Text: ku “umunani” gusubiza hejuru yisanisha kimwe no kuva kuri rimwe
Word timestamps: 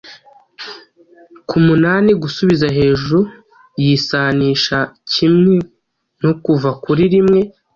ku 1.47 1.53
“umunani” 1.61 2.11
gusubiza 2.23 2.67
hejuru 2.77 3.19
yisanisha 3.83 4.77
kimwe 5.11 5.55
no 6.23 6.31
kuva 6.43 6.69
kuri 6.83 7.03
rimwe 7.13 7.39